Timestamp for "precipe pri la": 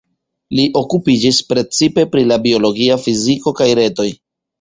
1.53-2.39